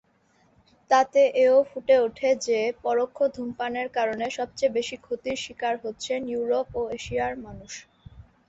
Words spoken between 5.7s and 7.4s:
হচ্ছেন ইউরোপ ও এশিয়ার